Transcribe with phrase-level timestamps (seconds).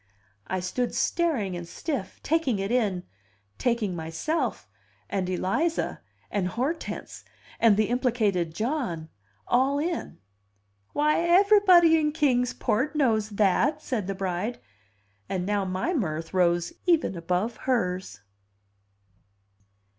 [0.47, 3.03] I stood staring and stiff, taking it in,
[3.59, 4.67] taking myself,
[5.11, 7.23] and Eliza, and Hortense,
[7.59, 9.09] and the implicated John,
[9.47, 10.17] all in.
[10.93, 14.57] "Why, aivrybody in Kings Port knows that!" said the bride;
[15.29, 18.21] and now my mirth rose even above hers.